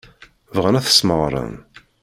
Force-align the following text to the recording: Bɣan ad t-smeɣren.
Bɣan 0.55 0.77
ad 0.79 0.85
t-smeɣren. 0.85 1.53